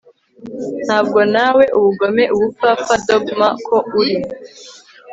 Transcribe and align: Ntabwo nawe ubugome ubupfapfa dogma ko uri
Ntabwo 0.85 1.19
nawe 1.35 1.63
ubugome 1.77 2.23
ubupfapfa 2.35 2.93
dogma 3.07 3.47
ko 3.67 3.77
uri 3.99 4.17